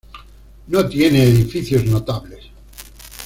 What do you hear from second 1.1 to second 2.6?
edificios notables.